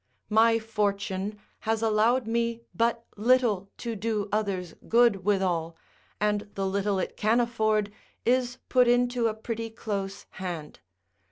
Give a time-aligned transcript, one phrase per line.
[0.31, 5.75] My fortune has allowed me but little to do others good withal,
[6.19, 7.91] and the little it can afford,
[8.25, 10.79] is put into a pretty close hand.